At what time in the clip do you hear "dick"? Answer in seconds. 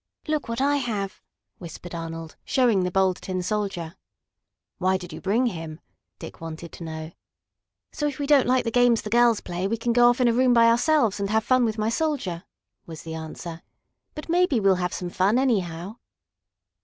6.17-6.41